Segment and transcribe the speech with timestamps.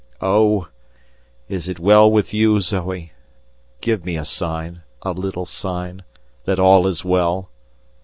[0.23, 0.67] Oh!
[1.47, 3.11] is it well with you, Zoe?
[3.81, 6.01] Give me a sign a little sign
[6.45, 7.51] that all is well.